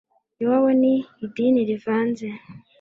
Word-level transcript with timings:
Iwabo 0.41 0.69
ni 0.81 0.93
idini 1.25 1.61
rivanze 1.69 2.27